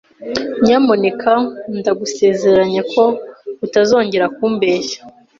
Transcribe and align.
Nyamuneka 0.63 1.31
ndagusezeranya 1.79 2.81
ko 2.93 3.03
utazongera 3.65 4.25
kumbeshya 4.35 4.99